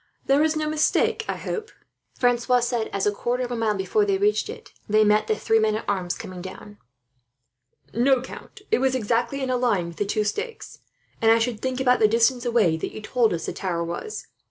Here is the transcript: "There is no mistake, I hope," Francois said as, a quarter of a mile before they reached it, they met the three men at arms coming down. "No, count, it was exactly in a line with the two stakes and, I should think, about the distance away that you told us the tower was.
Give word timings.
"There 0.25 0.41
is 0.41 0.55
no 0.55 0.67
mistake, 0.67 1.23
I 1.27 1.37
hope," 1.37 1.69
Francois 2.17 2.61
said 2.61 2.89
as, 2.91 3.05
a 3.05 3.11
quarter 3.11 3.43
of 3.43 3.51
a 3.51 3.55
mile 3.55 3.75
before 3.75 4.03
they 4.03 4.17
reached 4.17 4.49
it, 4.49 4.71
they 4.89 5.03
met 5.03 5.27
the 5.27 5.35
three 5.35 5.59
men 5.59 5.75
at 5.75 5.85
arms 5.87 6.17
coming 6.17 6.41
down. 6.41 6.79
"No, 7.93 8.19
count, 8.19 8.63
it 8.71 8.79
was 8.79 8.95
exactly 8.95 9.43
in 9.43 9.51
a 9.51 9.57
line 9.57 9.89
with 9.89 9.97
the 9.97 10.05
two 10.05 10.23
stakes 10.23 10.79
and, 11.21 11.29
I 11.29 11.37
should 11.37 11.59
think, 11.61 11.79
about 11.79 11.99
the 11.99 12.07
distance 12.07 12.45
away 12.45 12.77
that 12.77 12.93
you 12.93 13.01
told 13.01 13.31
us 13.31 13.45
the 13.45 13.53
tower 13.53 13.83
was. 13.83 14.25